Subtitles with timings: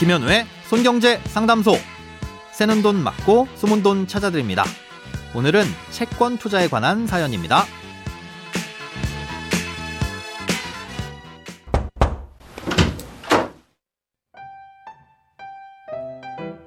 [0.00, 1.72] 김현우의 손경제 상담소.
[2.52, 4.64] 새는 돈 맞고 숨은 돈 찾아드립니다.
[5.36, 7.64] 오늘은 채권 투자에 관한 사연입니다.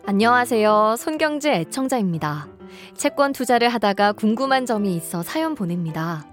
[0.05, 0.95] 안녕하세요.
[0.99, 2.47] 손경제 애청자입니다.
[2.95, 6.23] 채권 투자를 하다가 궁금한 점이 있어 사연 보냅니다.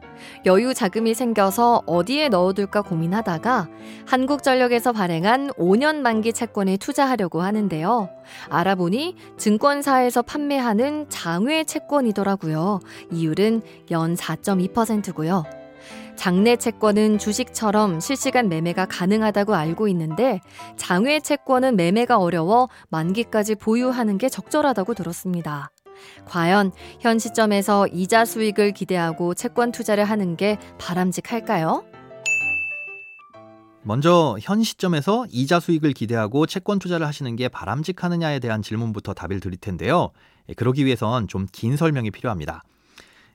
[0.46, 3.68] 여유 자금이 생겨서 어디에 넣어둘까 고민하다가
[4.06, 8.10] 한국전력에서 발행한 5년 만기 채권에 투자하려고 하는데요.
[8.48, 12.80] 알아보니 증권사에서 판매하는 장외 채권이더라고요.
[13.12, 15.44] 이율은 연 4.2%고요.
[16.16, 20.40] 장내 채권은 주식처럼 실시간 매매가 가능하다고 알고 있는데
[20.76, 25.70] 장외 채권은 매매가 어려워 만기까지 보유하는 게 적절하다고 들었습니다.
[26.26, 31.84] 과연 현 시점에서 이자 수익을 기대하고 채권 투자를 하는 게 바람직할까요?
[33.82, 39.58] 먼저 현 시점에서 이자 수익을 기대하고 채권 투자를 하시는 게 바람직하느냐에 대한 질문부터 답을 드릴
[39.58, 40.10] 텐데요.
[40.48, 42.62] 예, 그러기 위해선 좀 긴 설명이 필요합니다.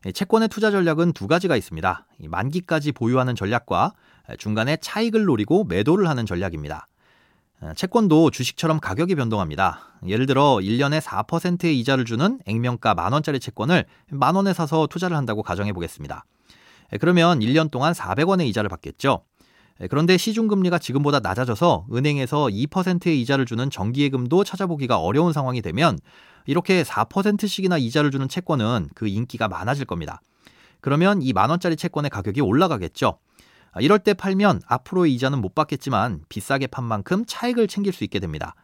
[0.05, 2.05] 예, 채권의 투자 전략은 두 가지가 있습니다.
[2.27, 3.93] 만기까지 보유하는 전략과
[4.37, 6.87] 중간에 차익을 노리고 매도를 하는 전략입니다.
[7.65, 9.79] 어, 채권도 주식처럼 가격이 변동합니다.
[10.07, 16.25] 예를 들어 1년에 4%의 이자를 주는 액면가 만원짜리 채권을 만원에 사서 투자를 한다고 가정해 보겠습니다.
[16.99, 19.23] 그러면 1년 동안 400원의 이자를 받겠죠.
[19.89, 25.97] 그런데 시중금리가 지금보다 낮아져서 은행에서 2%의 이자를 주는 정기예금도 찾아보기가 어려운 상황이 되면
[26.45, 30.21] 이렇게 4%씩이나 이자를 주는 채권은 그 인기가 많아질 겁니다.
[30.81, 33.17] 그러면 이 만원짜리 채권의 가격이 올라가겠죠.
[33.75, 38.19] 아, 이럴 때 팔면 앞으로의 이자는 못 받겠지만 비싸게 판 만큼 차익을 챙길 수 있게
[38.19, 38.55] 됩니다.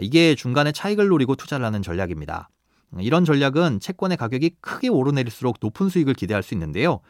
[0.00, 2.48] 이게 중간에 차익을 노리고 투자를 하는 전략입니다.
[2.98, 7.00] 이런 전략은 채권의 가격이 크게 오르내릴수록 높은 수익을 기대할 수 있는데요.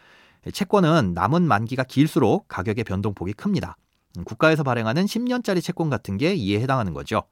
[0.52, 3.76] 채권은 남은 만기가 길수록 가격의 변동폭이 큽니다.
[4.24, 7.22] 국가에서 발행하는 10년짜리 채권 같은 게 이에 해당하는 거죠.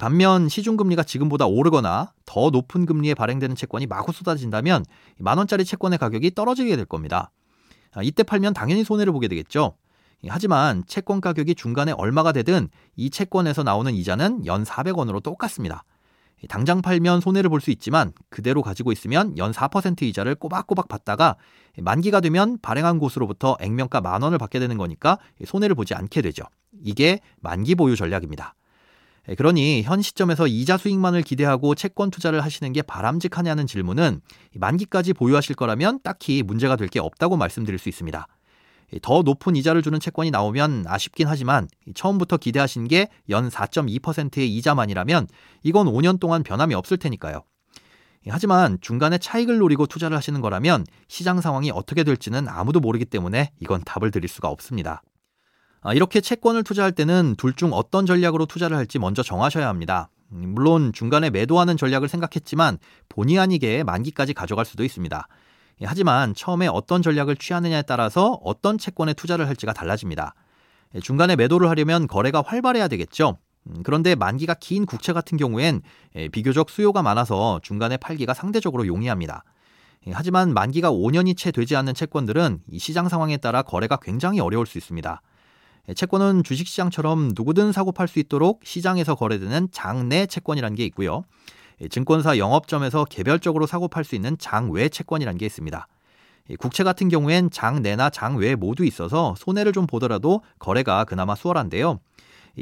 [0.00, 4.86] 반면 시중금리가 지금보다 오르거나 더 높은 금리에 발행되는 채권이 마구 쏟아진다면
[5.18, 7.30] 만원짜리 채권의 가격이 떨어지게 될 겁니다.
[7.94, 9.76] 아, 이때 팔면 당연히 손해를 보게 되겠죠.
[10.26, 15.84] 하지만 채권 가격이 중간에 얼마가 되든 이 채권에서 나오는 이자는 연 400원으로 똑같습니다.
[16.48, 21.36] 당장 팔면 손해를 볼 수 있지만 그대로 가지고 있으면 연 4% 이자를 꼬박꼬박 받다가
[21.78, 26.44] 만기가 되면 발행한 곳으로부터 액면가 만 원을 받게 되는 거니까 손해를 보지 않게 되죠.
[26.82, 28.54] 이게 만기 보유 전략입니다.
[29.28, 34.20] 예, 그러니 현 시점에서 이자 수익만을 기대하고 채권 투자를 하시는 게 바람직하냐는 질문은
[34.54, 38.26] 만기까지 보유하실 거라면 딱히 문제가 될 게 없다고 말씀드릴 수 있습니다.
[38.92, 45.26] 예, 더 높은 이자를 주는 채권이 나오면 아쉽긴 하지만 처음부터 기대하신 게 연 4.2%의 이자만이라면
[45.62, 47.42] 이건 5년 동안 변함이 없을 테니까요.
[48.26, 53.52] 예, 하지만 중간에 차익을 노리고 투자를 하시는 거라면 시장 상황이 어떻게 될지는 아무도 모르기 때문에
[53.60, 55.02] 이건 답을 드릴 수가 없습니다.
[55.84, 60.08] 아, 이렇게 채권을 투자할 때는 둘 중 어떤 전략으로 투자를 할지 먼저 정하셔야 합니다.
[60.32, 62.78] 음, 물론 중간에 매도하는 전략을 생각했지만
[63.10, 65.28] 본의 아니게 만기까지 가져갈 수도 있습니다.
[65.82, 70.34] 예, 하지만 처음에 어떤 전략을 취하느냐에 따라서 어떤 채권에 투자를 할지가 달라집니다.
[70.94, 73.36] 예, 중간에 매도를 하려면 거래가 활발해야 되겠죠.
[73.66, 75.82] 음, 그런데 만기가 긴 국채 같은 경우엔
[76.16, 79.44] 예, 비교적 수요가 많아서 중간에 팔기가 상대적으로 용이합니다.
[80.12, 85.22] 하지만 만기가 5년이 채 되지 않는 채권들은 시장 상황에 따라 거래가 굉장히 어려울 수 있습니다.
[85.88, 91.24] 예, 채권은 주식시장처럼 누구든 사고 팔 수 있도록 시장에서 거래되는 장내 채권이라는 게 있고요.
[91.80, 95.86] 예, 증권사 영업점에서 개별적으로 사고 팔 수 있는 장외 채권이라는 게 있습니다.
[96.50, 102.00] 예, 국채 같은 경우엔 장내나 장외 모두 있어서 손해를 좀 보더라도 거래가 그나마 수월한데요.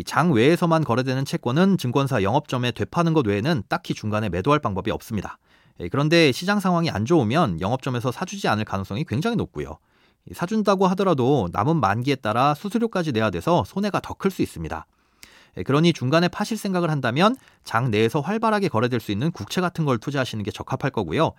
[0.07, 5.37] 장외에서만 거래되는 채권은 증권사 영업점에 되파는 것 외에는 딱히 중간에 매도할 방법이 없습니다.
[5.91, 9.77] 그런데 시장 상황이 안 좋으면 영업점에서 사주지 않을 가능성이 굉장히 높고요.
[10.33, 14.87] 사준다고 하더라도 남은 만기에 따라 수수료까지 내야 돼서 손해가 더 클 수 있습니다.
[15.59, 19.99] 예, 그러니 중간에 파실 생각을 한다면 장 내에서 활발하게 거래될 수 있는 국채 같은 걸
[19.99, 21.33] 투자하시는 게 적합할 거고요.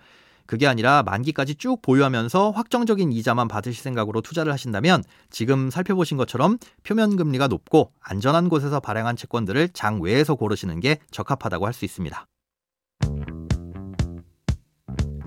[0.46, 7.16] 그게 아니라 만기까지 쭉 보유하면서 확정적인 이자만 받으실 생각으로 투자를 하신다면 지금 살펴보신 것처럼 표면
[7.16, 12.26] 금리가 높고 안전한 곳에서 발행한 채권들을 장 외에서 고르시는 게 적합하다고 할 수 있습니다.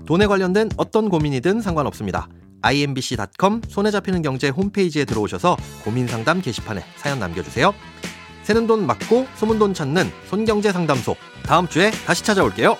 [0.06, 2.28] 돈에 관련된 어떤 고민이든 상관없습니다.
[2.62, 7.74] imbc.com 손에 잡히는 경제 홈페이지에 들어오셔서 고민 상담 게시판에 사연 남겨주세요.
[8.42, 12.76] 새는 돈 맞고 소문 돈 찾는 손경제 상담소 다음 주에 다시 찾아올게요.